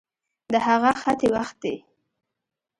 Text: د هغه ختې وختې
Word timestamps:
د 0.51 0.53
هغه 0.67 0.91
ختې 1.01 1.27
وختې 1.35 1.73